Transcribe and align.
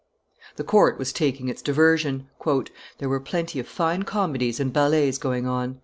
The 0.55 0.63
court 0.63 0.97
was 0.97 1.13
taking 1.13 1.47
its 1.47 1.61
diversion. 1.61 2.27
"There 2.97 3.07
were 3.07 3.19
plenty 3.19 3.59
of 3.59 3.67
fine 3.67 4.01
comedies 4.01 4.59
and 4.59 4.73
ballets 4.73 5.19
going 5.19 5.45
on. 5.45 5.77